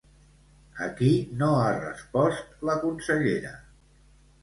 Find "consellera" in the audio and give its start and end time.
2.83-3.57